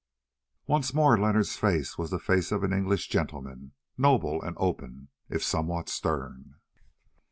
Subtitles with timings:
[0.65, 5.43] Once more Leonard's face was the face of an English gentleman, noble and open, if
[5.43, 6.55] somewhat stern.